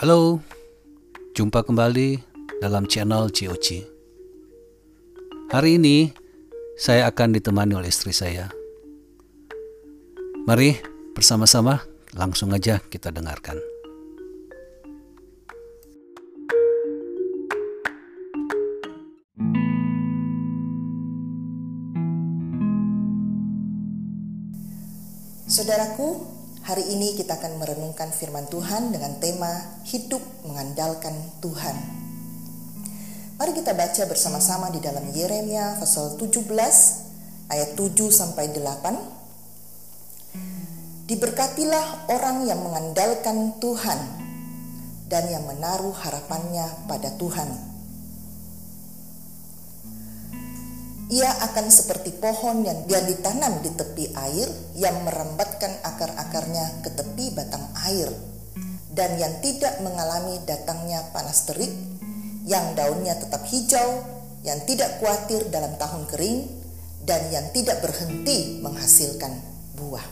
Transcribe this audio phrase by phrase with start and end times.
[0.00, 0.40] Halo,
[1.36, 2.24] jumpa kembali
[2.64, 3.84] dalam channel COC.
[5.52, 6.08] Hari ini
[6.80, 8.48] saya akan ditemani oleh istri saya.
[10.48, 10.80] Mari
[11.12, 11.84] bersama-sama
[12.16, 13.60] langsung aja kita dengarkan.
[26.70, 31.10] Hari ini kita akan merenungkan firman Tuhan dengan tema hidup mengandalkan
[31.42, 31.74] Tuhan.
[33.42, 36.46] Mari kita baca bersama-sama di dalam Yeremia pasal 17
[37.50, 41.10] ayat 7 sampai 8.
[41.10, 43.98] Diberkatilah orang yang mengandalkan Tuhan
[45.10, 47.70] dan yang menaruh harapannya pada Tuhan
[51.10, 54.46] Ia akan seperti pohon yang dia ditanam di tepi air
[54.78, 55.02] yang
[55.60, 58.08] merambatkan akar-akarnya ke tepi batang air
[58.96, 61.70] dan yang tidak mengalami datangnya panas terik,
[62.48, 64.02] yang daunnya tetap hijau,
[64.42, 66.48] yang tidak khawatir dalam tahun kering,
[67.04, 69.36] dan yang tidak berhenti menghasilkan
[69.76, 70.02] buah.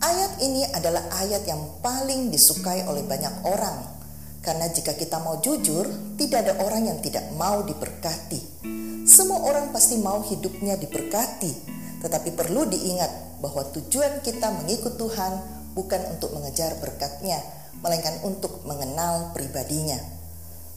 [0.00, 3.84] Ayat ini adalah ayat yang paling disukai oleh banyak orang,
[4.40, 8.40] karena jika kita mau jujur, tidak ada orang yang tidak mau diberkati
[9.10, 11.52] semua orang pasti mau hidupnya diberkati,
[12.04, 15.32] tetapi perlu diingat bahwa tujuan kita mengikut Tuhan
[15.72, 17.40] bukan untuk mengejar berkatnya,
[17.80, 19.96] melainkan untuk mengenal pribadinya.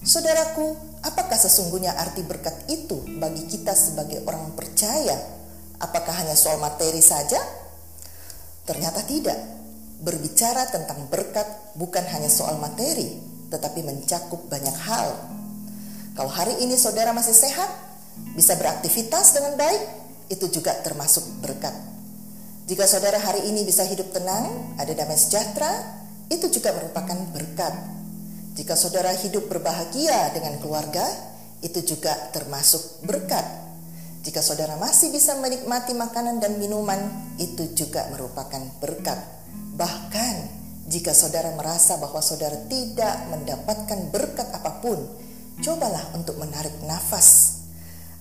[0.04, 5.16] Saudaraku, apakah sesungguhnya arti berkat itu bagi kita sebagai orang percaya?
[5.80, 7.40] Apakah hanya soal materi saja?
[8.68, 9.40] Ternyata tidak.
[10.04, 11.48] Berbicara tentang berkat
[11.80, 13.16] bukan hanya soal materi,
[13.48, 15.08] tetapi mencakup banyak hal.
[16.20, 17.72] Kalau hari ini saudara masih sehat,
[18.36, 19.84] bisa beraktivitas dengan baik,
[20.28, 21.93] itu juga termasuk berkat.
[22.64, 26.00] Jika saudara hari ini bisa hidup tenang, ada damai sejahtera,
[26.32, 27.76] itu juga merupakan berkat.
[28.56, 31.04] Jika saudara hidup berbahagia dengan keluarga,
[31.60, 33.44] itu juga termasuk berkat.
[34.24, 39.20] Jika saudara masih bisa menikmati makanan dan minuman, itu juga merupakan berkat.
[39.76, 40.36] Bahkan
[40.88, 45.04] jika saudara merasa bahwa saudara tidak mendapatkan berkat apa pun,
[45.60, 47.60] cobalah untuk menarik nafas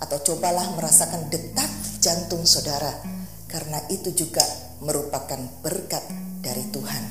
[0.02, 1.70] atau cobalah merasakan detak
[2.02, 3.21] jantung saudara
[3.52, 4.40] karena itu juga
[4.80, 6.00] merupakan berkat
[6.40, 7.04] dari Tuhan.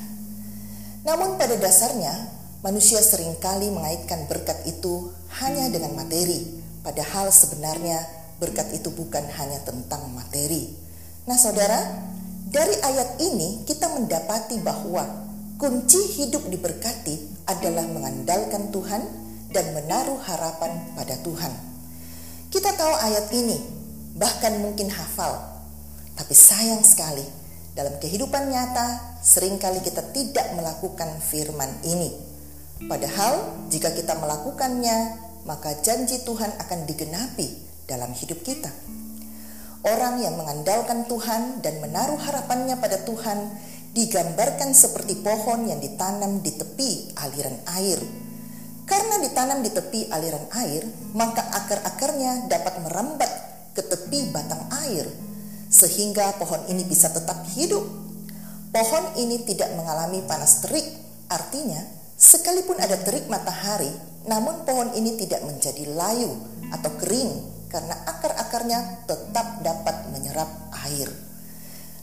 [1.05, 2.13] Namun pada dasarnya
[2.65, 8.01] manusia sering kali mengaitkan berkat itu hanya dengan materi, padahal sebenarnya
[8.41, 10.73] berkat itu bukan hanya tentang materi.
[11.29, 12.09] Nah, Saudara,
[12.49, 15.05] dari ayat ini kita mendapati bahwa
[15.61, 19.01] kunci hidup diberkati adalah mengandalkan Tuhan
[19.53, 21.53] dan menaruh harapan pada Tuhan.
[22.49, 23.57] Kita tahu ayat ini,
[24.17, 25.50] bahkan mungkin hafal.
[26.15, 27.23] Tapi sayang sekali,
[27.71, 32.11] dalam kehidupan nyata sering kali kita tidak melakukan firman ini.
[32.85, 34.97] Padahal jika kita melakukannya,
[35.45, 37.47] maka janji Tuhan akan digenapi
[37.85, 38.69] dalam hidup kita.
[39.81, 43.49] Orang yang mengandalkan Tuhan dan menaruh harapannya pada Tuhan
[43.97, 48.01] digambarkan seperti pohon yang ditanam di tepi aliran air
[48.91, 50.83] karena ditanam di tepi aliran air,
[51.15, 53.31] maka akar-akarnya dapat merambat
[53.71, 55.07] ke tepi batang air,
[55.71, 57.81] sehingga pohon ini bisa tetap hidup.
[58.71, 60.85] Pohon ini tidak mengalami panas terik,
[61.31, 61.79] artinya
[62.19, 63.89] sekalipun ada terik matahari,
[64.27, 66.31] namun pohon ini tidak menjadi layu
[66.69, 67.31] atau kering
[67.71, 70.47] karena akar-akarnya tetap dapat menyerap
[70.87, 71.07] air.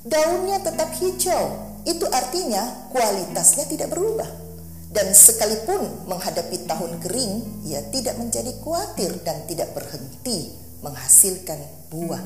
[0.05, 1.45] Daunnya tetap hijau,
[1.85, 4.49] itu artinya kualitasnya tidak berubah
[4.89, 10.49] dan sekalipun menghadapi tahun kering, ia tidak menjadi khawatir dan tidak berhenti
[10.81, 11.61] menghasilkan
[11.93, 12.25] buah.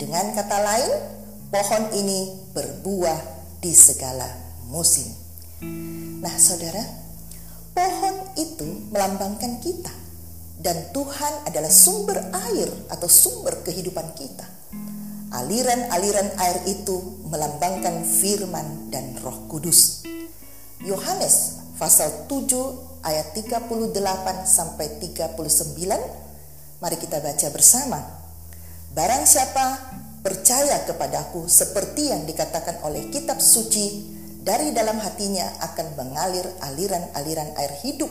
[0.00, 0.92] Dengan kata lain,
[1.52, 3.20] pohon ini berbuah
[3.60, 4.24] di segala
[4.72, 5.12] musim.
[6.24, 6.80] Nah, saudara,
[7.76, 9.92] pohon itu melambangkan kita,
[10.56, 14.48] dan Tuhan adalah sumber air atau sumber kehidupan kita.
[15.36, 20.08] Aliran-aliran air itu melambangkan firman dan Roh Kudus.
[20.80, 23.68] Yohanes pasal 7 ayat 38
[24.48, 25.36] sampai 39.
[26.80, 28.00] Mari kita baca bersama.
[28.90, 29.89] Barang siapa
[30.20, 37.72] percaya kepadaku seperti yang dikatakan oleh kitab suci, dari dalam hatinya akan mengalir aliran-aliran air
[37.84, 38.08] hidup.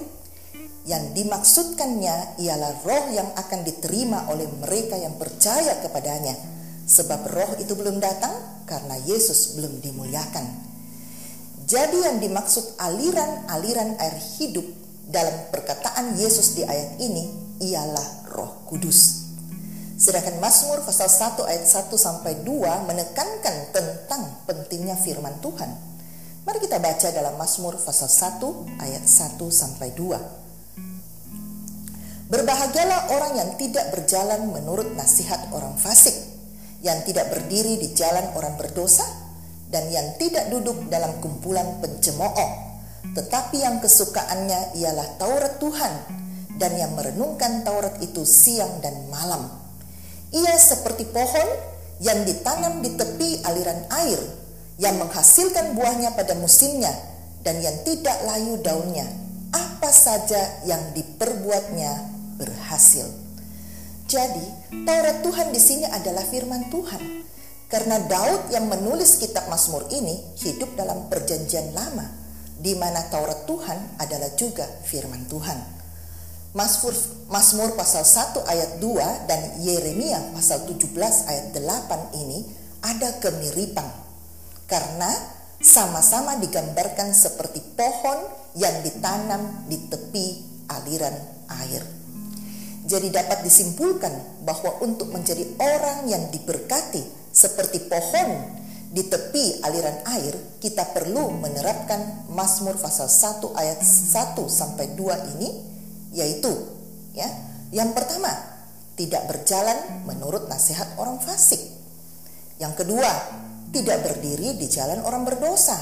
[0.85, 6.33] Yang dimaksudkannya ialah roh yang akan diterima oleh mereka yang percaya kepadanya.
[6.89, 10.45] Sebab roh itu belum datang karena Yesus belum dimuliakan.
[11.69, 14.65] Jadi yang dimaksud aliran-aliran air hidup
[15.05, 17.29] dalam perkataan Yesus di ayat ini
[17.61, 19.18] ialah Roh Kudus.
[19.99, 25.75] Sedangkan Mazmur pasal 1 ayat 1 sampai 2 menekankan tentang pentingnya firman Tuhan.
[26.47, 32.31] Mari kita baca dalam Mazmur pasal 1 ayat 1 sampai 2.
[32.31, 36.15] Berbahagialah orang yang tidak berjalan menurut nasihat orang fasik,
[36.79, 39.03] yang tidak berdiri di jalan orang berdosa,
[39.67, 42.51] dan yang tidak duduk dalam kumpulan pencemooh,
[43.19, 45.93] tetapi yang kesukaannya ialah Taurat Tuhan,
[46.55, 49.58] dan yang merenungkan Taurat itu siang dan malam.
[50.29, 51.47] Ia seperti pohon
[51.99, 54.21] yang ditanam di tepi aliran air
[54.79, 56.93] yang menghasilkan buahnya pada musimnya
[57.43, 59.05] dan yang tidak layu daunnya.
[59.49, 61.91] Apa saja yang diperbuatnya
[62.37, 63.09] berhasil.
[64.09, 64.45] Jadi,
[64.85, 67.25] Taurat Tuhan di sini adalah firman Tuhan.
[67.69, 72.05] Karena Daud yang menulis kitab Mazmur ini hidup dalam perjanjian lama,
[72.57, 75.78] di mana Taurat Tuhan adalah juga firman Tuhan.
[76.49, 76.97] Mazmur,
[77.29, 80.81] Mazmur pasal 1 ayat 2 dan Yeremia pasal 17
[81.29, 82.41] ayat 8 ini
[82.81, 83.85] ada kemiripan
[84.65, 85.13] karena
[85.61, 88.17] sama-sama digambarkan seperti pohon
[88.57, 90.25] yang ditanam di tepi
[90.73, 91.13] aliran
[91.61, 91.85] air.
[92.89, 98.57] Jadi dapat disimpulkan bahwa untuk menjadi orang yang diberkati seperti pohon
[98.89, 105.49] di tepi aliran air, kita perlu menerapkan Mazmur pasal 1 ayat 1 sampai 2 ini
[106.13, 106.51] yaitu
[107.13, 107.29] ya,
[107.69, 108.33] yang pertama,
[108.97, 111.61] tidak berjalan menurut nasihat orang fasik.
[112.59, 113.07] Yang kedua,
[113.71, 115.77] tidak berdiri di jalan orang berdosa.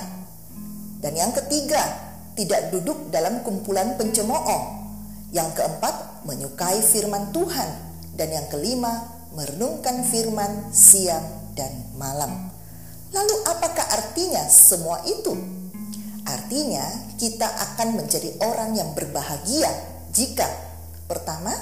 [1.01, 1.81] Dan yang ketiga,
[2.35, 4.77] tidak duduk dalam kumpulan pencemooh.
[5.33, 7.69] Yang keempat, menyukai firman Tuhan.
[8.13, 12.53] Dan yang kelima, merenungkan firman siang dan malam.
[13.15, 15.33] Lalu apakah artinya semua itu?
[16.27, 20.47] Artinya kita akan menjadi orang yang berbahagia jika
[21.07, 21.55] pertama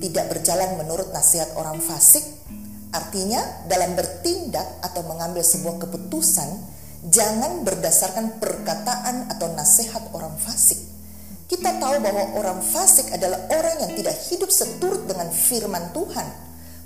[0.00, 2.24] tidak berjalan menurut nasihat orang fasik
[2.92, 3.40] Artinya,
[3.72, 6.48] dalam bertindak atau mengambil sebuah keputusan,
[7.08, 10.76] jangan berdasarkan perkataan atau nasihat orang fasik.
[11.48, 16.28] Kita tahu bahwa orang fasik adalah orang yang tidak hidup seturut dengan firman Tuhan,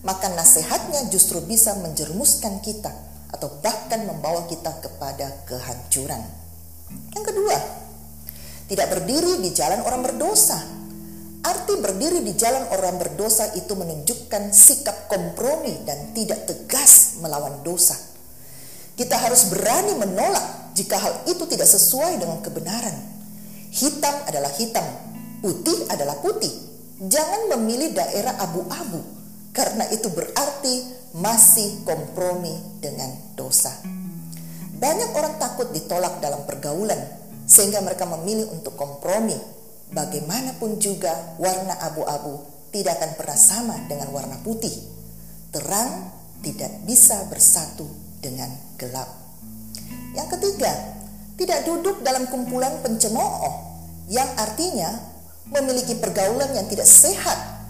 [0.06, 2.94] maka nasihatnya justru bisa menjermuskan kita
[3.34, 6.22] atau bahkan membawa kita kepada kehancuran.
[7.18, 7.56] Yang kedua,
[8.70, 10.75] tidak berdiri di jalan orang berdosa
[11.46, 17.94] Arti berdiri di jalan orang berdosa itu menunjukkan sikap kompromi dan tidak tegas melawan dosa.
[18.98, 22.98] Kita harus berani menolak jika hal itu tidak sesuai dengan kebenaran.
[23.70, 24.82] Hitam adalah hitam,
[25.38, 26.50] putih adalah putih.
[26.98, 29.06] Jangan memilih daerah abu-abu
[29.54, 30.74] karena itu berarti
[31.14, 33.70] masih kompromi dengan dosa.
[34.74, 36.98] Banyak orang takut ditolak dalam pergaulan
[37.46, 39.38] sehingga mereka memilih untuk kompromi
[39.96, 44.76] bagaimanapun juga warna abu-abu tidak akan pernah sama dengan warna putih.
[45.48, 46.12] Terang
[46.44, 47.88] tidak bisa bersatu
[48.20, 49.08] dengan gelap.
[50.12, 50.72] Yang ketiga,
[51.40, 53.64] tidak duduk dalam kumpulan pencemooh
[54.12, 54.92] yang artinya
[55.48, 57.64] memiliki pergaulan yang tidak sehat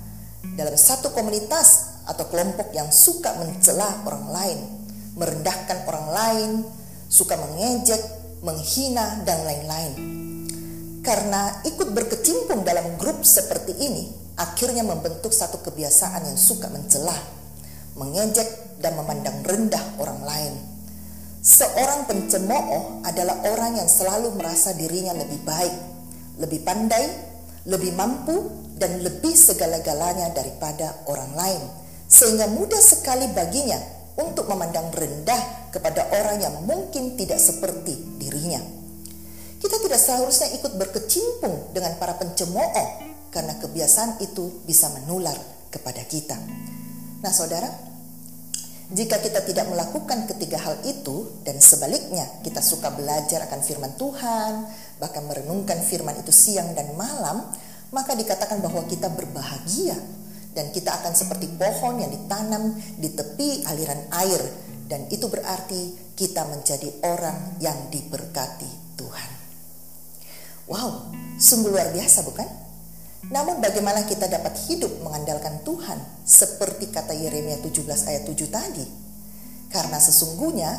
[0.58, 4.58] dalam satu komunitas atau kelompok yang suka mencela orang lain,
[5.14, 6.50] merendahkan orang lain,
[7.06, 8.02] suka mengejek,
[8.42, 10.15] menghina dan lain-lain
[11.06, 17.14] karena ikut berkecimpung dalam grup seperti ini, akhirnya membentuk satu kebiasaan yang suka mencelah,
[17.94, 20.54] mengejek, dan memandang rendah orang lain.
[21.46, 25.74] Seorang pencemooh adalah orang yang selalu merasa dirinya lebih baik,
[26.42, 27.06] lebih pandai,
[27.70, 31.62] lebih mampu, dan lebih segala-galanya daripada orang lain,
[32.10, 33.78] sehingga mudah sekali baginya
[34.18, 38.75] untuk memandang rendah kepada orang yang mungkin tidak seperti dirinya.
[39.66, 42.70] Kita tidak seharusnya ikut berkecimpung dengan para pencemooh
[43.34, 45.34] karena kebiasaan itu bisa menular
[45.74, 46.38] kepada kita.
[47.18, 47.66] Nah, saudara,
[48.94, 54.70] jika kita tidak melakukan ketiga hal itu dan sebaliknya kita suka belajar akan firman Tuhan,
[55.02, 57.42] bahkan merenungkan firman itu siang dan malam,
[57.90, 59.98] maka dikatakan bahwa kita berbahagia
[60.54, 62.70] dan kita akan seperti pohon yang ditanam
[63.02, 64.46] di tepi aliran air
[64.86, 69.35] dan itu berarti kita menjadi orang yang diberkati Tuhan.
[70.66, 72.48] Wow, sungguh luar biasa bukan?
[73.30, 78.86] Namun bagaimana kita dapat hidup mengandalkan Tuhan seperti kata Yeremia 17 ayat 7 tadi?
[79.70, 80.70] Karena sesungguhnya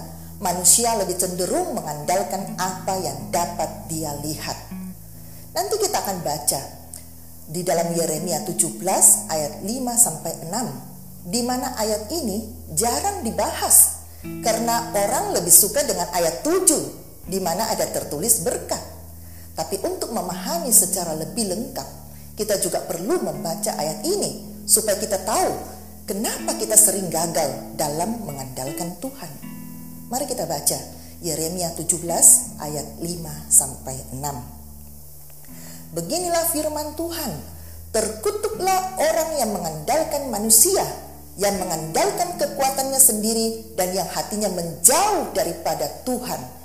[0.44, 4.56] manusia lebih cenderung mengandalkan apa yang dapat dia lihat.
[5.56, 6.62] Nanti kita akan baca
[7.48, 8.84] di dalam Yeremia 17
[9.32, 12.44] ayat 5 sampai 6 di mana ayat ini
[12.76, 14.04] jarang dibahas
[14.44, 18.97] karena orang lebih suka dengan ayat 7 di mana ada tertulis berkat.
[19.58, 21.90] Tapi untuk memahami secara lebih lengkap,
[22.38, 25.50] kita juga perlu membaca ayat ini supaya kita tahu
[26.06, 29.32] kenapa kita sering gagal dalam mengandalkan Tuhan.
[30.14, 30.78] Mari kita baca
[31.26, 33.10] Yeremia 17 ayat 5
[33.50, 34.22] sampai 6.
[35.98, 37.32] Beginilah firman Tuhan,
[37.90, 40.86] terkutuklah orang yang mengandalkan manusia,
[41.42, 46.57] yang mengandalkan kekuatannya sendiri dan yang hatinya menjauh daripada Tuhan.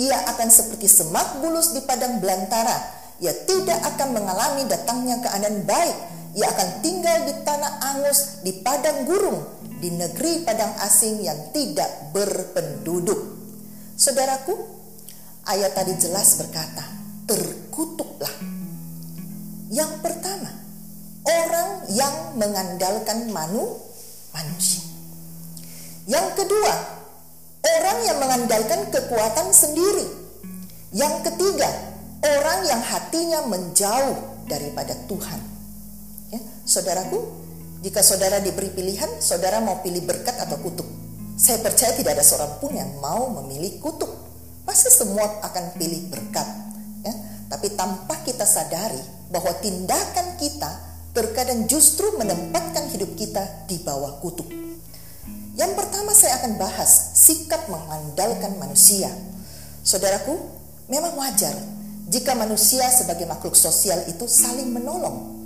[0.00, 2.72] Ia akan seperti semak bulus di padang belantara.
[3.20, 5.96] Ia tidak akan mengalami datangnya keadaan baik.
[6.40, 9.44] Ia akan tinggal di tanah angus, di padang gurung,
[9.76, 13.18] di negeri padang asing yang tidak berpenduduk.
[13.92, 14.56] Saudaraku,
[15.44, 16.80] ayat tadi jelas berkata,
[17.28, 18.32] terkutuklah.
[19.68, 20.48] Yang pertama,
[21.28, 23.76] orang yang mengandalkan manu,
[24.32, 24.86] manusia.
[26.08, 26.99] Yang kedua,
[27.64, 30.06] orang yang mengandalkan kekuatan sendiri.
[30.90, 31.70] Yang ketiga,
[32.24, 34.16] orang yang hatinya menjauh
[34.50, 35.40] daripada Tuhan.
[36.34, 37.18] Ya, saudaraku,
[37.80, 40.86] jika saudara diberi pilihan, saudara mau pilih berkat atau kutuk?
[41.40, 44.12] Saya percaya tidak ada seorang pun yang mau memilih kutuk.
[44.68, 46.44] Pasti semua akan pilih berkat.
[47.00, 47.14] Ya.
[47.48, 49.00] Tapi tanpa kita sadari
[49.32, 50.68] bahwa tindakan kita
[51.16, 54.46] terkadang justru menempatkan hidup kita di bawah kutuk.
[55.60, 59.12] Yang pertama saya akan bahas sikap mengandalkan manusia.
[59.84, 60.32] Saudaraku,
[60.88, 61.52] memang wajar
[62.08, 65.36] jika manusia sebagai makhluk sosial itu saling menolong.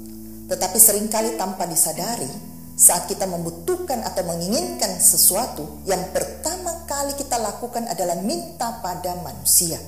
[0.47, 2.31] Tetapi sering kali tanpa disadari,
[2.79, 9.83] saat kita membutuhkan atau menginginkan sesuatu, yang pertama kali kita lakukan adalah minta pada manusia.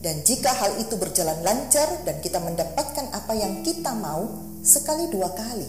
[0.00, 4.24] Dan jika hal itu berjalan lancar dan kita mendapatkan apa yang kita mau
[4.64, 5.68] sekali dua kali,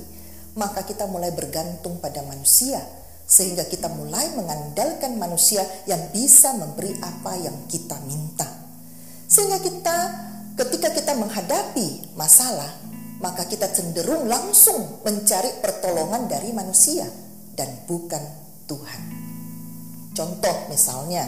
[0.55, 2.79] maka kita mulai bergantung pada manusia,
[3.25, 8.45] sehingga kita mulai mengandalkan manusia yang bisa memberi apa yang kita minta.
[9.25, 9.97] Sehingga kita,
[10.53, 12.69] ketika kita menghadapi masalah,
[13.17, 17.09] maka kita cenderung langsung mencari pertolongan dari manusia
[17.57, 18.21] dan bukan
[18.69, 19.01] Tuhan.
[20.13, 21.25] Contoh misalnya,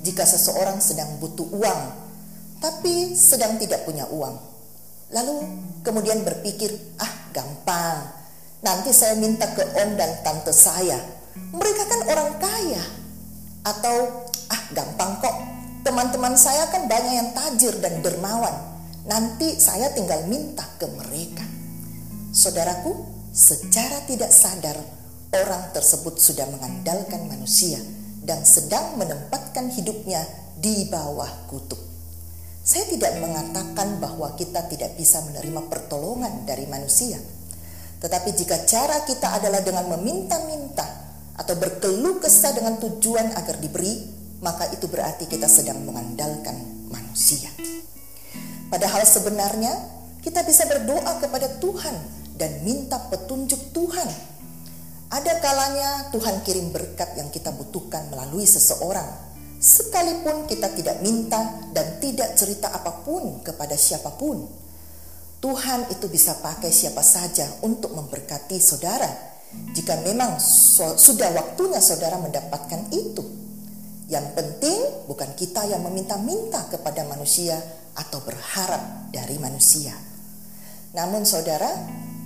[0.00, 1.82] jika seseorang sedang butuh uang,
[2.56, 4.36] tapi sedang tidak punya uang,
[5.12, 5.44] lalu
[5.84, 8.15] kemudian berpikir, "Ah, gampang,
[8.60, 10.96] nanti saya minta ke om dan tante saya,
[11.52, 12.84] mereka kan orang kaya."
[13.66, 15.36] Atau, "Ah, gampang kok,
[15.82, 18.54] teman-teman saya kan banyak yang tajir dan dermawan."
[19.06, 21.46] Nanti saya tinggal minta ke mereka.
[22.34, 24.74] Saudaraku, secara tidak sadar
[25.30, 27.78] orang tersebut sudah mengandalkan manusia
[28.26, 30.26] dan sedang menempatkan hidupnya
[30.58, 31.78] di bawah kutuk.
[32.66, 37.14] Saya tidak mengatakan bahwa kita tidak bisa menerima pertolongan dari manusia.
[37.96, 40.84] Tetapi jika cara kita adalah dengan meminta-minta
[41.36, 44.04] atau berkeluh kesah dengan tujuan agar diberi,
[44.44, 46.56] maka itu berarti kita sedang mengandalkan
[46.92, 47.48] manusia.
[48.68, 49.72] Padahal sebenarnya
[50.20, 51.96] kita bisa berdoa kepada Tuhan
[52.36, 54.08] dan minta petunjuk Tuhan.
[55.06, 59.06] Ada kalanya Tuhan kirim berkat yang kita butuhkan melalui seseorang,
[59.62, 64.65] sekalipun kita tidak minta dan tidak cerita apa pun kepada siapa pun.
[65.40, 69.08] Tuhan itu bisa pakai siapa saja untuk memberkati saudara,
[69.76, 70.40] jika memang
[70.96, 73.24] sudah waktunya saudara mendapatkan itu.
[74.06, 74.78] Yang penting
[75.10, 77.58] bukan kita yang meminta-minta kepada manusia,
[77.96, 79.96] atau berharap dari manusia.
[80.92, 81.68] Namun saudara,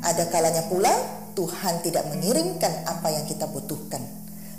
[0.02, 0.90] ada kalanya pula
[1.38, 4.02] Tuhan tidak mengirimkan apa yang kita butuhkan.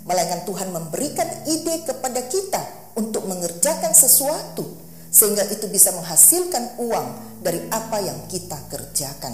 [0.07, 2.61] Melainkan Tuhan memberikan ide kepada kita
[2.97, 4.65] untuk mengerjakan sesuatu
[5.11, 7.07] sehingga itu bisa menghasilkan uang
[7.41, 9.33] dari apa yang kita kerjakan.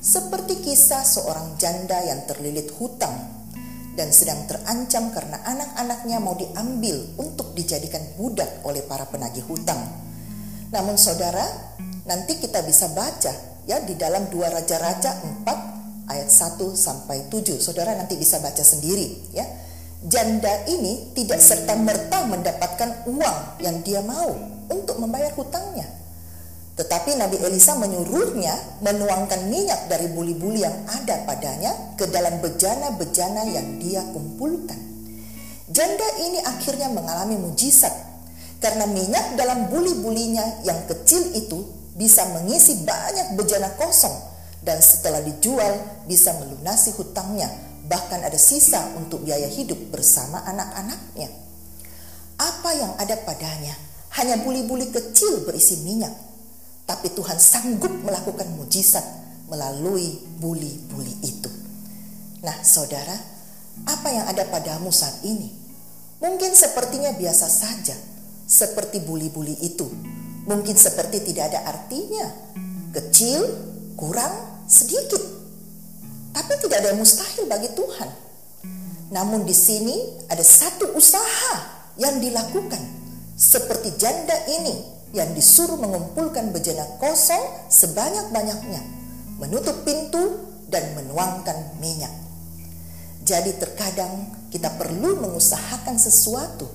[0.00, 3.36] Seperti kisah seorang janda yang terlilit hutang
[3.96, 9.80] dan sedang terancam karena anak-anaknya mau diambil untuk dijadikan budak oleh para penagih hutang.
[10.72, 11.44] Namun saudara,
[12.04, 13.32] nanti kita bisa baca
[13.64, 17.58] ya di dalam dua raja-raja 4 ayat 1 sampai 7.
[17.58, 19.48] Saudara nanti bisa baca sendiri ya.
[20.06, 24.28] Janda ini tidak serta-merta mendapatkan uang yang dia mau
[24.68, 25.95] untuk membayar hutangnya.
[26.76, 33.80] Tetapi Nabi Elisa menyuruhnya menuangkan minyak dari buli-buli yang ada padanya ke dalam bejana-bejana yang
[33.80, 34.76] dia kumpulkan.
[35.72, 37.90] Janda ini akhirnya mengalami mujizat
[38.60, 41.64] karena minyak dalam buli-bulinya yang kecil itu
[41.96, 44.12] bisa mengisi banyak bejana kosong
[44.60, 47.48] dan setelah dijual bisa melunasi hutangnya
[47.86, 51.30] bahkan ada sisa untuk biaya hidup bersama anak-anaknya.
[52.36, 53.72] Apa yang ada padanya
[54.20, 56.12] hanya buli-buli kecil berisi minyak,
[56.86, 59.02] tapi Tuhan sanggup melakukan mujizat
[59.50, 61.50] melalui buli-buli itu.
[62.46, 63.14] Nah, saudara,
[63.90, 65.50] apa yang ada padamu saat ini?
[66.22, 67.98] Mungkin sepertinya biasa saja,
[68.46, 69.90] seperti buli-buli itu.
[70.46, 72.54] Mungkin seperti tidak ada artinya.
[72.94, 73.42] Kecil,
[73.98, 75.20] kurang, sedikit.
[76.30, 78.08] Tapi tidak ada yang mustahil bagi Tuhan.
[79.10, 81.54] Namun di sini ada satu usaha
[81.98, 82.82] yang dilakukan
[83.34, 87.40] seperti janda ini yang disuruh mengumpulkan bejana kosong
[87.72, 88.84] sebanyak-banyaknya,
[89.40, 92.12] menutup pintu dan menuangkan minyak.
[93.24, 96.68] Jadi terkadang kita perlu mengusahakan sesuatu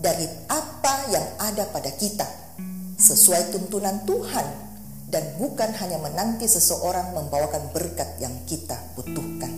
[0.00, 2.26] dari apa yang ada pada kita
[2.98, 4.46] sesuai tuntunan Tuhan
[5.12, 9.52] dan bukan hanya menanti seseorang membawakan berkat yang kita butuhkan.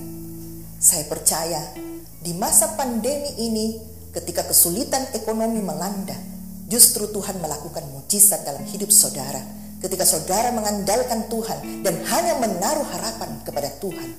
[0.76, 1.73] Saya percaya
[2.21, 3.80] di masa pandemi ini
[4.12, 6.35] ketika kesulitan ekonomi melanda,
[6.66, 9.42] justru Tuhan melakukan mujizat dalam hidup saudara.
[9.76, 14.11] Ketika saudara mengandalkan Tuhan dan hanya menaruh harapan kepada Tuhan.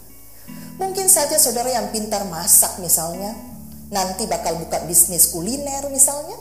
[0.77, 3.33] Mungkin saja saudara yang pintar masak misalnya,
[3.89, 6.37] nanti bakal buka bisnis kuliner misalnya,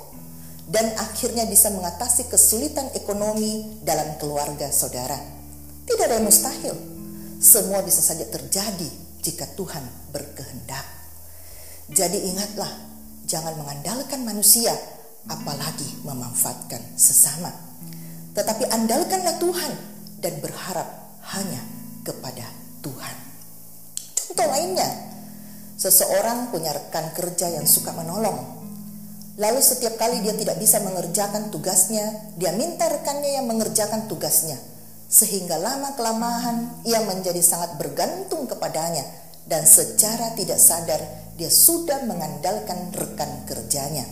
[0.69, 5.17] dan akhirnya bisa mengatasi kesulitan ekonomi dalam keluarga saudara.
[5.87, 6.75] Tidak ada yang mustahil.
[7.41, 8.91] Semua bisa saja terjadi
[9.25, 9.83] jika Tuhan
[10.13, 10.87] berkehendak.
[11.87, 12.71] Jadi ingatlah,
[13.25, 14.75] jangan mengandalkan manusia,
[15.27, 17.51] apalagi memanfaatkan sesama.
[18.35, 19.73] Tetapi andalkanlah Tuhan
[20.23, 20.89] dan berharap
[21.35, 21.63] hanya
[22.03, 22.47] kepada
[22.83, 23.15] Tuhan.
[24.15, 25.07] Contoh lainnya,
[25.77, 28.65] Seseorang punya rekan kerja yang suka menolong.
[29.37, 34.57] Lalu setiap kali dia tidak bisa mengerjakan tugasnya, dia minta rekannya yang mengerjakan tugasnya.
[35.13, 39.05] Sehingga lama-kelamaan ia menjadi sangat bergantung kepadanya
[39.45, 40.99] dan secara tidak sadar
[41.37, 44.09] dia sudah mengandalkan rekan kerjanya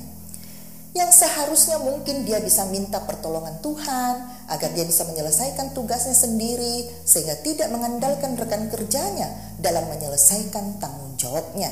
[0.94, 4.14] yang seharusnya mungkin dia bisa minta pertolongan Tuhan
[4.46, 9.26] agar dia bisa menyelesaikan tugasnya sendiri sehingga tidak mengandalkan rekan kerjanya
[9.58, 11.66] dalam menyelesaikan tanggung jawabnya.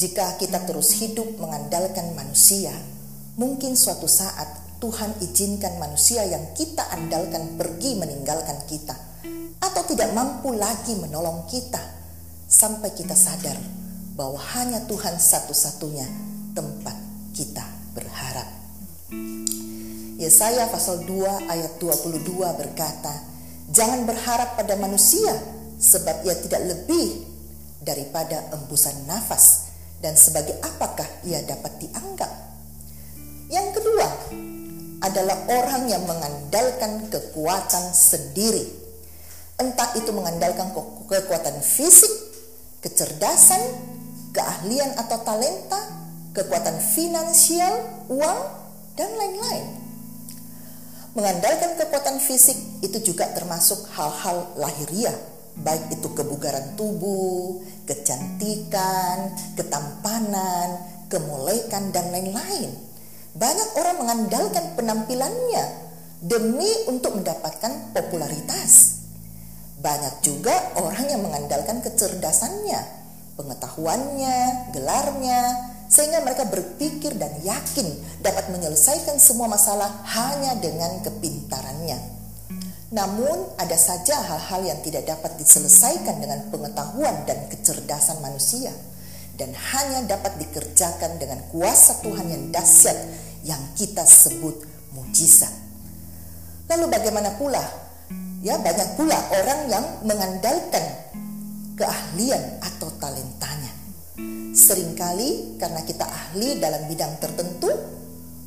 [0.00, 2.72] Jika kita terus hidup mengandalkan manusia,
[3.36, 8.96] mungkin suatu saat Tuhan izinkan manusia yang kita andalkan pergi meninggalkan kita
[9.60, 11.82] atau tidak mampu lagi menolong kita
[12.48, 13.58] sampai kita sadar
[14.16, 16.08] bahwa hanya Tuhan satu-satunya
[16.56, 16.96] tempat
[17.36, 18.48] kita berharap.
[20.18, 22.22] Yesaya pasal 2 ayat 22
[22.54, 23.14] berkata,
[23.68, 25.34] Jangan berharap pada manusia
[25.78, 27.26] sebab ia tidak lebih
[27.82, 32.30] daripada embusan nafas dan sebagai apakah ia dapat dianggap.
[33.50, 34.06] Yang kedua
[35.02, 38.66] adalah orang yang mengandalkan kekuatan sendiri.
[39.58, 40.70] Entah itu mengandalkan
[41.06, 42.10] kekuatan fisik,
[42.82, 43.58] kecerdasan,
[44.30, 45.97] keahlian atau talenta
[46.38, 48.38] kekuatan finansial, uang,
[48.94, 49.66] dan lain-lain.
[51.18, 55.18] Mengandalkan kekuatan fisik itu juga termasuk hal-hal lahiriah,
[55.58, 57.58] baik itu kebugaran tubuh,
[57.90, 60.78] kecantikan, ketampanan,
[61.10, 62.70] kemolekan, dan lain-lain.
[63.34, 65.90] Banyak orang mengandalkan penampilannya
[66.22, 69.02] demi untuk mendapatkan popularitas.
[69.78, 72.78] Banyak juga orang yang mengandalkan kecerdasannya,
[73.34, 74.38] pengetahuannya,
[74.74, 75.42] gelarnya,
[75.88, 77.88] sehingga mereka berpikir dan yakin
[78.20, 82.20] dapat menyelesaikan semua masalah hanya dengan kepintarannya.
[82.88, 88.72] Namun, ada saja hal-hal yang tidak dapat diselesaikan dengan pengetahuan dan kecerdasan manusia,
[89.36, 92.96] dan hanya dapat dikerjakan dengan kuasa Tuhan yang dahsyat
[93.44, 94.64] yang kita sebut
[94.96, 95.52] mujizat.
[96.72, 97.60] Lalu, bagaimana pula?
[98.40, 100.84] Ya, banyak pula orang yang mengandalkan
[101.76, 103.17] keahlian atau talentanya
[104.58, 107.70] Seringkali karena kita ahli dalam bidang tertentu,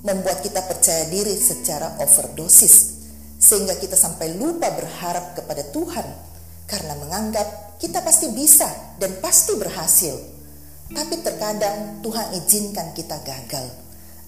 [0.04, 3.00] membuat kita percaya diri secara overdosis,
[3.40, 6.04] sehingga kita sampai lupa berharap kepada Tuhan
[6.68, 8.68] karena menganggap kita pasti bisa
[9.00, 10.20] dan pasti berhasil.
[10.92, 13.72] Tapi terkadang Tuhan izinkan kita gagal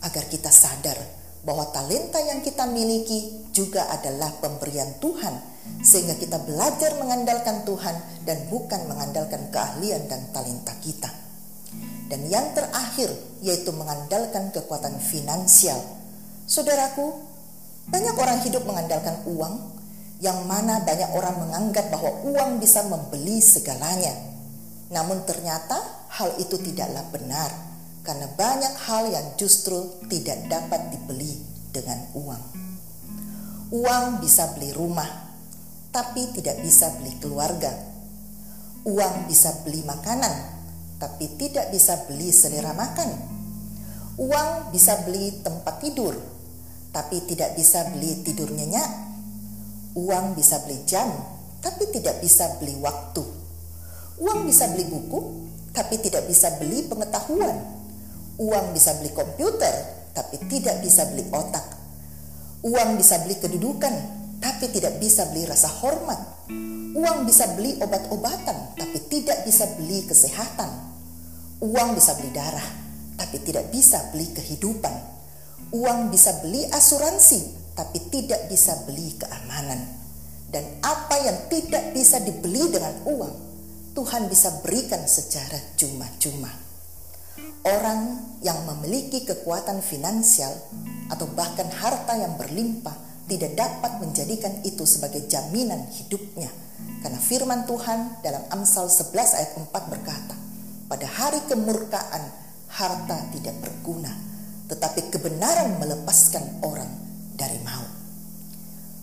[0.07, 0.95] agar kita sadar
[1.43, 5.35] bahwa talenta yang kita miliki juga adalah pemberian Tuhan,
[5.83, 11.22] sehingga kita belajar mengandalkan Tuhan dan bukan mengandalkan keahlian dan talenta kita.
[12.11, 13.09] Dan yang terakhir
[13.43, 15.79] yaitu mengandalkan kekuatan finansial.
[16.47, 17.15] Saudaraku,
[17.87, 19.73] banyak orang hidup mengandalkan uang
[20.23, 24.15] yang mana banyak orang menganggap bahwa uang bisa membeli segalanya.
[24.93, 27.51] Namun ternyata hal itu tidaklah benar
[28.03, 31.39] karena banyak hal yang justru tidak dapat dibeli
[31.71, 32.43] dengan uang.
[33.73, 35.07] Uang bisa beli rumah,
[35.89, 37.73] tapi tidak bisa beli keluarga.
[38.85, 40.52] Uang bisa beli makanan,
[41.03, 43.11] tapi tidak bisa beli selera makan.
[44.15, 46.15] Uang bisa beli tempat tidur,
[46.95, 48.87] tapi tidak bisa beli tidur nyenyak.
[49.99, 51.11] Uang bisa beli jam,
[51.59, 53.19] tapi tidak bisa beli waktu.
[54.23, 55.19] Uang bisa beli buku,
[55.75, 57.51] tapi tidak bisa beli pengetahuan.
[58.39, 61.67] Uang bisa beli komputer, tapi tidak bisa beli otak.
[62.63, 63.91] Uang bisa beli kedudukan,
[64.39, 66.47] tapi tidak bisa beli rasa hormat.
[66.95, 70.92] Uang bisa beli obat-obatan, tapi tidak bisa beli kesehatan.
[71.63, 72.67] Uang bisa beli darah,
[73.15, 74.91] tapi tidak bisa beli kehidupan.
[75.71, 79.79] Uang bisa beli asuransi, tapi tidak bisa beli keamanan.
[80.51, 83.33] Dan apa yang tidak bisa dibeli dengan uang,
[83.95, 86.51] Tuhan bisa berikan secara cuma-cuma.
[87.63, 90.51] Orang yang memiliki kekuatan finansial
[91.07, 92.99] atau bahkan harta yang berlimpah
[93.31, 96.51] tidak dapat menjadikan itu sebagai jaminan hidupnya.
[96.99, 100.42] Karena firman Tuhan dalam Amsal 11 ayat 4 berkata,
[100.93, 102.21] pada hari kemurkaan
[102.69, 104.13] harta tidak berguna,
[104.69, 106.85] tetapi kebenaran melepaskan orang
[107.33, 107.89] dari maut.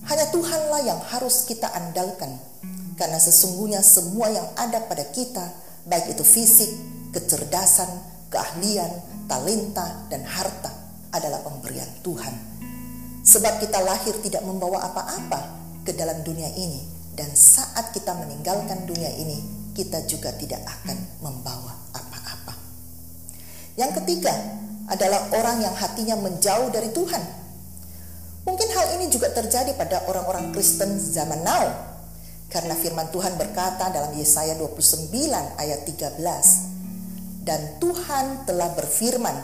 [0.07, 2.31] Hanya Tuhanlah yang harus kita andalkan,
[2.94, 5.50] karena sesungguhnya semua yang ada pada kita,
[5.90, 6.70] baik itu fisik,
[7.11, 7.90] kecerdasan,
[8.31, 10.70] keahlian, talenta, dan harta,
[11.11, 12.35] adalah pemberian Tuhan.
[13.26, 16.87] Sebab kita lahir tidak membawa apa-apa ke dalam dunia ini,
[17.18, 19.42] dan saat kita meninggalkan dunia ini,
[19.74, 21.60] kita juga tidak akan membawa.
[23.80, 24.36] Yang ketiga
[24.92, 27.22] adalah orang yang hatinya menjauh dari Tuhan.
[28.44, 31.64] Mungkin hal ini juga terjadi pada orang-orang Kristen zaman now.
[32.52, 35.16] Karena firman Tuhan berkata dalam Yesaya 29
[35.56, 37.40] ayat 13.
[37.40, 39.36] Dan Tuhan telah berfirman,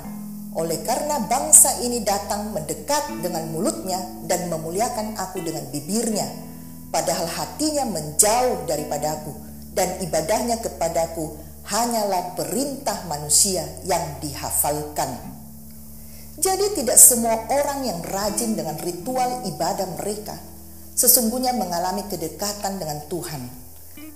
[0.53, 3.97] oleh karena bangsa ini datang mendekat dengan mulutnya
[4.29, 6.29] dan memuliakan aku dengan bibirnya,
[6.93, 9.33] padahal hatinya menjauh daripadaku
[9.73, 15.35] dan ibadahnya kepadaku hanyalah perintah manusia yang dihafalkan.
[16.37, 20.37] Jadi tidak semua orang yang rajin dengan ritual ibadah mereka
[20.97, 23.43] sesungguhnya mengalami kedekatan dengan Tuhan.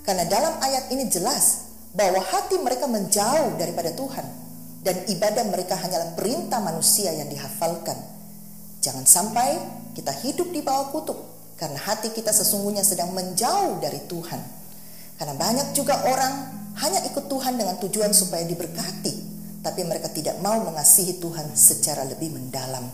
[0.01, 4.25] Karena dalam ayat ini jelas bahwa hati mereka menjauh daripada Tuhan
[4.81, 7.97] dan ibadah mereka hanyalah perintah manusia yang dihafalkan.
[8.81, 9.61] Jangan sampai
[9.93, 11.19] kita hidup di bawah kutuk
[11.57, 14.41] karena hati kita sesungguhnya sedang menjauh dari Tuhan.
[15.21, 19.13] Karena banyak juga orang hanya ikut Tuhan dengan tujuan supaya diberkati,
[19.59, 22.87] tapi mereka tidak mau mengasihi Tuhan secara lebih mendalam.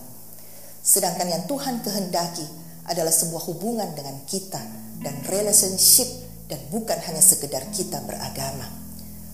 [0.81, 2.47] Sedangkan yang Tuhan kehendaki
[2.87, 4.59] adalah sebuah hubungan dengan kita
[5.03, 6.07] dan relationship
[6.47, 8.71] dan bukan hanya sekedar kita beragama.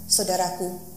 [0.10, 0.94] Saudaraku,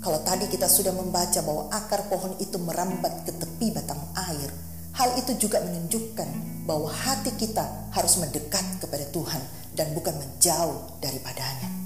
[0.00, 3.98] kalau tadi kita sudah membaca bahwa akar pohon itu merambat ke tepi batang
[4.30, 4.50] air,
[4.94, 6.28] hal itu juga menunjukkan
[6.66, 9.42] bahwa hati kita harus mendekat kepada Tuhan
[9.74, 11.85] dan bukan menjauh daripadanya.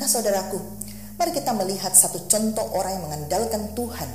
[0.00, 0.56] Nah saudaraku,
[1.20, 4.08] mari kita melihat satu contoh orang yang mengandalkan Tuhan,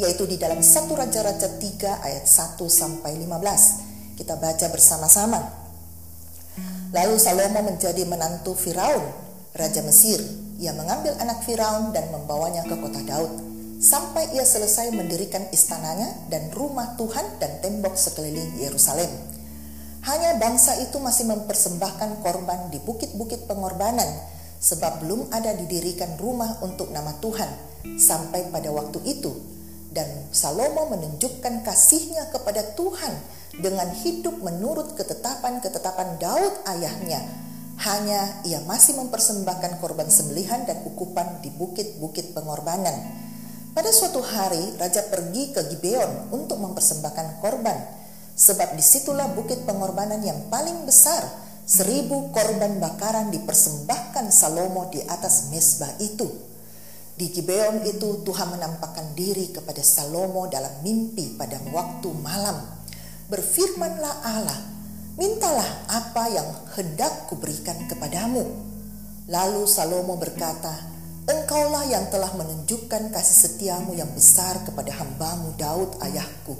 [0.00, 4.16] yaitu di dalam satu Raja-Raja 3 ayat 1 sampai 15.
[4.16, 5.40] Kita baca bersama-sama.
[6.96, 9.04] Lalu Salomo menjadi menantu Firaun,
[9.52, 10.16] Raja Mesir.
[10.56, 13.44] Ia mengambil anak Firaun dan membawanya ke kota Daud
[13.76, 19.12] sampai ia selesai mendirikan istananya dan rumah Tuhan dan tembok sekeliling Yerusalem.
[20.08, 24.08] Hanya bangsa itu masih mempersembahkan korban di bukit-bukit pengorbanan
[24.58, 27.48] sebab belum ada didirikan rumah untuk nama Tuhan
[27.96, 29.32] sampai pada waktu itu.
[29.92, 33.16] Dan Salomo menunjukkan kasihnya kepada Tuhan
[33.56, 37.24] dengan hidup menurut ketetapan-ketetapan Daud ayahnya.
[37.76, 43.26] Hanya ia masih mempersembahkan korban sembelihan dan ukupan di bukit-bukit pengorbanan
[43.76, 47.76] pada suatu hari, raja pergi ke Gibeon untuk mempersembahkan korban,
[48.32, 51.20] sebab di situlah bukit pengorbanan yang paling besar.
[51.66, 56.30] Seribu korban bakaran dipersembahkan Salomo di atas mesbah itu.
[57.18, 62.54] Di Gibeon itu Tuhan menampakkan diri kepada Salomo dalam mimpi pada waktu malam.
[63.26, 64.60] Berfirmanlah Allah,
[65.18, 66.46] mintalah apa yang
[66.78, 68.46] hendak kuberikan kepadamu.
[69.26, 70.70] Lalu Salomo berkata,
[71.26, 76.54] Engkaulah yang telah menunjukkan kasih setiamu yang besar kepada hambamu Daud ayahku.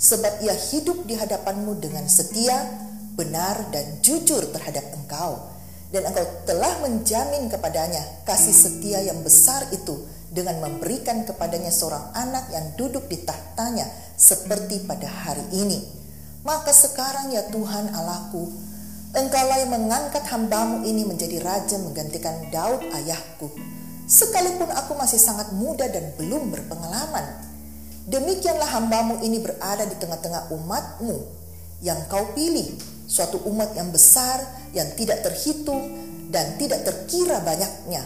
[0.00, 2.87] Sebab ia hidup di hadapanmu dengan setia,
[3.18, 5.50] benar dan jujur terhadap engkau.
[5.90, 12.46] Dan engkau telah menjamin kepadanya kasih setia yang besar itu dengan memberikan kepadanya seorang anak
[12.54, 15.82] yang duduk di tahtanya seperti pada hari ini.
[16.46, 18.46] Maka sekarang ya Tuhan Allahku,
[19.08, 23.48] Engkaulah yang mengangkat hambamu ini menjadi raja menggantikan Daud ayahku
[24.08, 27.44] sekalipun aku masih sangat muda dan belum berpengalaman.
[28.08, 31.28] Demikianlah hambamu ini berada di tengah-tengah umatmu
[31.84, 32.72] yang kau pilih,
[33.08, 34.38] suatu umat yang besar,
[34.76, 35.80] yang tidak terhitung
[36.28, 38.04] dan tidak terkira banyaknya.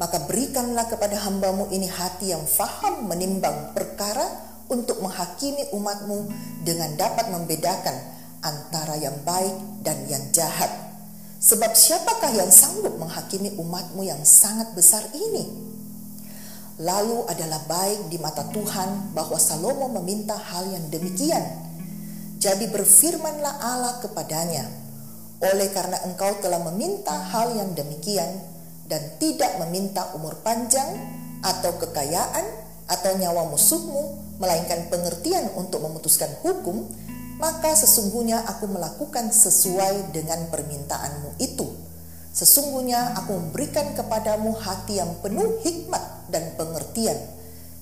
[0.00, 4.24] Maka berikanlah kepada hambamu ini hati yang faham menimbang perkara
[4.72, 6.32] untuk menghakimi umatmu
[6.64, 7.96] dengan dapat membedakan
[8.40, 10.88] antara yang baik dan yang jahat
[11.38, 15.46] Sebab siapakah yang sanggup menghakimi umatmu yang sangat besar ini?
[16.82, 21.67] Lalu adalah baik di mata Tuhan bahwa Salomo meminta hal yang demikian.
[22.38, 24.62] Jadi berfirmanlah Allah kepadanya,
[25.42, 28.30] oleh karena engkau telah meminta hal yang demikian
[28.86, 30.86] dan tidak meminta umur panjang
[31.42, 32.46] atau kekayaan
[32.86, 36.86] atau nyawa musuhmu, melainkan pengertian untuk memutuskan hukum,
[37.42, 41.66] maka sesungguhnya aku melakukan sesuai dengan permintaanmu itu.
[42.30, 47.18] Sesungguhnya aku memberikan kepadamu hati yang penuh hikmat dan pengertian,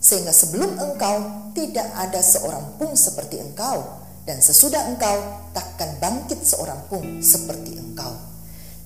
[0.01, 5.17] sehingga sebelum engkau tidak ada seorang pun seperti engkau, dan sesudah engkau
[5.55, 8.11] takkan bangkit seorang pun seperti engkau.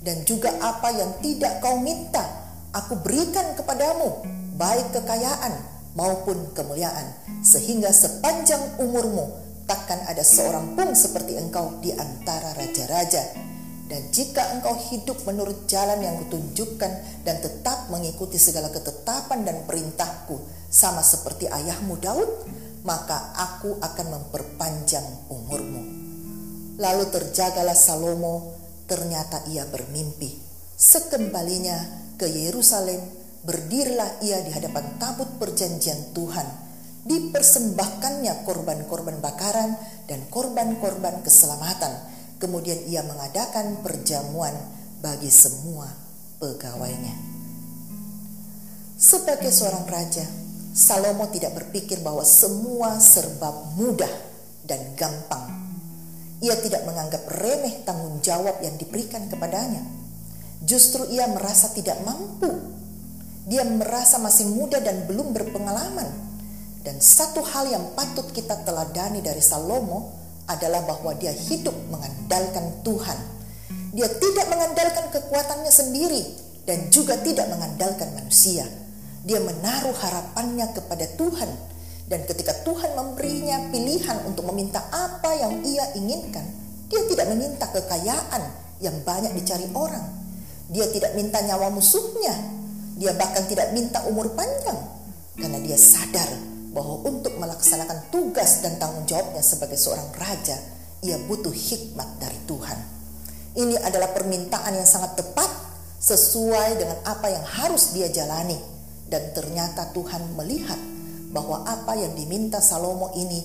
[0.01, 2.25] Dan juga apa yang tidak kau minta,
[2.77, 4.25] aku berikan kepadamu,
[4.61, 5.53] baik kekayaan
[5.97, 9.33] maupun kemuliaan, sehingga sepanjang umurmu
[9.65, 13.49] takkan ada seorang pun seperti engkau di antara raja-raja.
[13.91, 16.93] Dan jika engkau hidup menurut jalan yang kutunjukkan
[17.27, 20.39] dan tetap mengikuti segala ketetapan dan perintahku
[20.71, 22.31] sama seperti ayahmu Daud,
[22.85, 25.83] maka aku akan memperpanjang umurmu.
[26.81, 28.57] Lalu terjagalah Salomo,
[28.89, 30.33] ternyata ia bermimpi.
[30.81, 31.77] Sekembalinya
[32.17, 33.05] ke Yerusalem,
[33.45, 36.49] berdirilah ia di hadapan tabut perjanjian Tuhan.
[37.05, 39.77] Dipersembahkannya korban-korban bakaran
[40.09, 41.93] dan korban-korban keselamatan.
[42.41, 44.57] Kemudian ia mengadakan perjamuan
[45.05, 45.89] bagi semua
[46.41, 47.13] pegawainya.
[49.01, 50.25] Sebagai seorang raja,
[50.71, 54.11] Salomo tidak berpikir bahwa semua serba mudah
[54.67, 55.51] dan gampang.
[56.41, 59.83] Ia tidak menganggap remeh tanggung jawab yang diberikan kepadanya.
[60.65, 62.81] Justru ia merasa tidak mampu
[63.51, 66.07] dia merasa masih muda dan belum berpengalaman.
[66.87, 70.17] Dan satu hal yang patut kita teladani dari Salomo
[70.49, 73.19] adalah bahwa dia hidup mengandalkan Tuhan.
[73.91, 76.23] Dia tidak mengandalkan kekuatannya sendiri
[76.65, 78.65] dan juga tidak mengandalkan manusia.
[79.25, 81.51] Dia menaruh harapannya kepada Tuhan
[82.11, 86.43] dan ketika Tuhan memberinya pilihan untuk meminta apa yang ia inginkan,
[86.91, 88.43] dia tidak meminta kekayaan
[88.83, 90.03] yang banyak dicari orang.
[90.75, 92.35] Dia tidak minta nyawa musuhnya,
[92.99, 94.75] dia bahkan tidak minta umur panjang
[95.39, 96.27] karena dia sadar
[96.75, 100.59] bahwa untuk melaksanakan tugas dan tanggung jawabnya sebagai seorang raja,
[101.07, 102.79] ia butuh hikmat dari Tuhan.
[103.55, 105.51] Ini adalah permintaan yang sangat tepat
[106.03, 108.80] sesuai dengan apa yang harus dia jalani
[109.11, 110.79] dan ternyata Tuhan melihat
[111.35, 113.43] bahwa apa yang diminta Salomo ini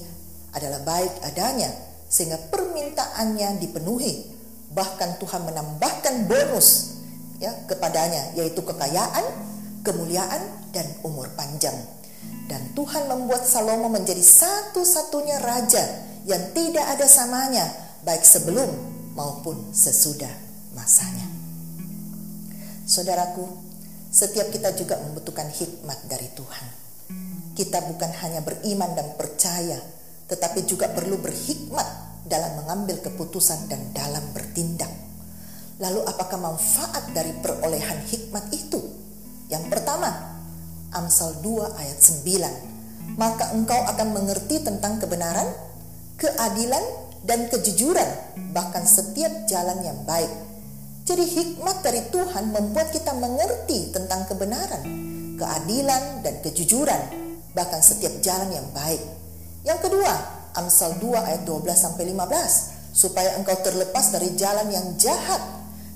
[0.53, 1.67] adalah baik adanya
[2.05, 4.31] sehingga permintaannya dipenuhi.
[4.71, 7.01] Bahkan Tuhan menambahkan bonus
[7.41, 9.25] ya kepadanya yaitu kekayaan,
[9.81, 11.75] kemuliaan dan umur panjang.
[12.45, 15.81] Dan Tuhan membuat Salomo menjadi satu-satunya raja
[16.29, 17.65] yang tidak ada samanya
[18.05, 18.69] baik sebelum
[19.17, 20.29] maupun sesudah
[20.77, 21.25] masanya.
[22.85, 23.64] Saudaraku,
[24.15, 26.65] setiap kita juga membutuhkan hikmat dari Tuhan.
[27.51, 29.79] Kita bukan hanya beriman dan percaya,
[30.31, 31.87] tetapi juga perlu berhikmat
[32.23, 35.05] dalam mengambil keputusan dan dalam bertindak
[35.75, 38.79] Lalu apakah manfaat dari perolehan hikmat itu?
[39.51, 40.07] Yang pertama,
[40.95, 43.19] Amsal 2 ayat 9.
[43.19, 45.45] Maka engkau akan mengerti tentang kebenaran,
[46.15, 46.83] keadilan,
[47.27, 48.07] dan kejujuran,
[48.55, 50.31] bahkan setiap jalan yang baik.
[51.05, 54.81] Jadi hikmat dari Tuhan membuat kita mengerti tentang kebenaran,
[55.37, 57.01] keadilan, dan kejujuran,
[57.53, 59.05] bahkan setiap jalan yang baik.
[59.61, 60.13] Yang kedua,
[60.57, 65.45] Amsal 2 ayat 12 sampai 15, supaya engkau terlepas dari jalan yang jahat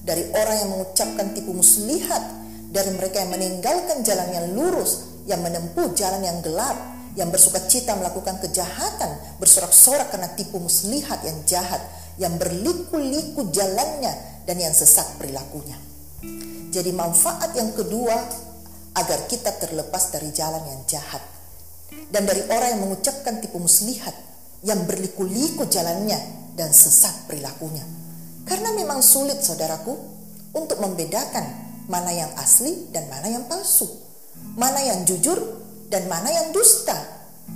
[0.06, 2.24] dari orang yang mengucapkan tipu muslihat,
[2.70, 6.78] dari mereka yang meninggalkan jalan yang lurus, yang menempuh jalan yang gelap,
[7.18, 11.82] yang bersuka cita melakukan kejahatan, bersorak-sorak karena tipu muslihat yang jahat,
[12.22, 15.78] yang berliku-liku jalannya dan yang sesat perilakunya.
[16.74, 18.18] Jadi manfaat yang kedua
[18.98, 21.22] agar kita terlepas dari jalan yang jahat
[22.10, 24.18] dan dari orang yang mengucapkan tipu muslihat
[24.66, 26.18] yang berliku-liku jalannya
[26.58, 27.86] dan sesat perilakunya.
[28.50, 29.94] Karena memang sulit saudaraku
[30.58, 31.46] untuk membedakan
[31.86, 33.86] mana yang asli dan mana yang palsu.
[34.58, 35.38] Mana yang jujur
[35.94, 36.98] dan mana yang dusta.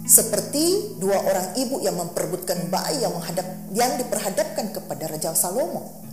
[0.06, 6.12] Seperti dua orang ibu yang memperebutkan bayi yang menghadap yang diperhadapkan kepada Raja Salomo.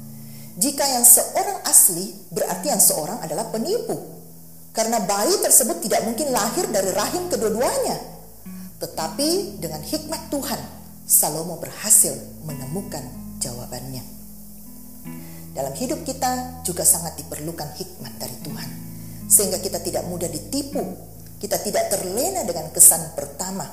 [0.61, 3.97] Jika yang seorang asli berarti yang seorang adalah penipu.
[4.77, 7.97] Karena bayi tersebut tidak mungkin lahir dari rahim kedua-duanya.
[8.77, 10.61] Tetapi dengan hikmat Tuhan,
[11.09, 12.13] Salomo berhasil
[12.45, 13.03] menemukan
[13.41, 14.05] jawabannya.
[15.57, 18.69] Dalam hidup kita juga sangat diperlukan hikmat dari Tuhan.
[19.33, 20.85] Sehingga kita tidak mudah ditipu.
[21.41, 23.65] Kita tidak terlena dengan kesan pertama.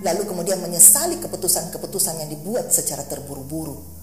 [0.00, 3.99] Lalu kemudian menyesali keputusan-keputusan yang dibuat secara terburu-buru.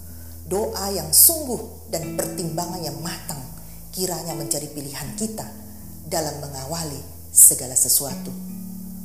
[0.47, 3.43] Doa yang sungguh dan pertimbangan yang matang
[3.91, 5.43] kiranya menjadi pilihan kita
[6.07, 7.03] dalam mengawali
[7.35, 8.31] segala sesuatu.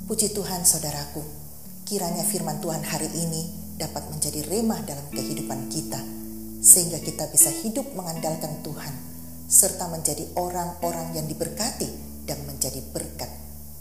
[0.06, 1.18] Puji Tuhan saudaraku,
[1.82, 5.98] kiranya firman Tuhan hari ini dapat menjadi remah dalam kehidupan kita
[6.62, 8.94] sehingga kita bisa hidup mengandalkan Tuhan
[9.50, 11.90] serta menjadi orang-orang yang diberkati
[12.22, 13.28] dan menjadi berkat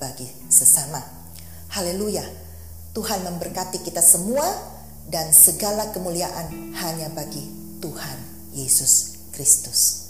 [0.02, 0.98] bagi sesama.
[1.78, 2.26] Haleluya.
[2.98, 4.44] Tuhan memberkati kita semua
[5.12, 7.44] dan segala kemuliaan hanya bagi
[7.84, 8.18] Tuhan
[8.56, 10.01] Yesus Kristus.